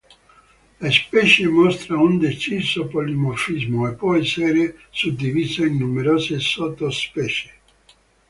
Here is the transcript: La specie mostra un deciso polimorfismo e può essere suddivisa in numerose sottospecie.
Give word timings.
La 0.79 0.89
specie 0.89 1.45
mostra 1.47 1.95
un 1.99 2.17
deciso 2.17 2.87
polimorfismo 2.87 3.87
e 3.87 3.93
può 3.93 4.15
essere 4.15 4.79
suddivisa 4.89 5.63
in 5.63 5.77
numerose 5.77 6.39
sottospecie. 6.39 7.49